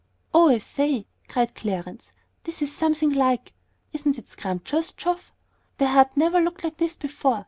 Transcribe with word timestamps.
"Oh, 0.33 0.49
I 0.49 0.57
say," 0.57 1.05
cried 1.27 1.53
Clarence, 1.53 2.11
"this 2.43 2.63
is 2.63 2.73
something 2.75 3.11
like! 3.13 3.53
Isn't 3.93 4.17
it 4.17 4.27
scrumptious, 4.29 4.91
Geoff? 4.91 5.31
The 5.77 5.89
hut 5.89 6.09
never 6.15 6.41
looked 6.41 6.63
like 6.63 6.77
this 6.77 6.95
before. 6.95 7.39